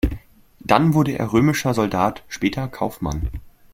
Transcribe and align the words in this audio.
Dann 0.61 0.95
wurde 0.95 1.15
er 1.19 1.31
römischer 1.31 1.75
Soldat, 1.75 2.23
später 2.27 2.67
Kaufmann. 2.67 3.29